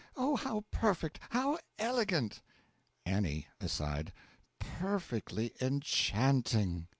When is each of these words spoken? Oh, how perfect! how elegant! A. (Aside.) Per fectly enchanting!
Oh, 0.17 0.35
how 0.35 0.65
perfect! 0.71 1.19
how 1.29 1.59
elegant! 1.77 2.41
A. 3.07 3.45
(Aside.) 3.59 4.11
Per 4.57 4.97
fectly 4.99 5.51
enchanting! 5.61 6.87